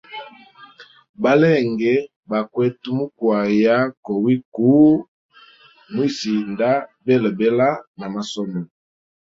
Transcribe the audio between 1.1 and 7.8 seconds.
Balenge baka mukwayanga kuwiku mwisinda belabela